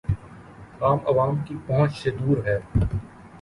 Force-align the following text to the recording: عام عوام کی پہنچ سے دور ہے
عام 0.81 0.99
عوام 1.07 1.35
کی 1.45 1.55
پہنچ 1.67 2.01
سے 2.01 2.09
دور 2.11 2.45
ہے 2.45 2.57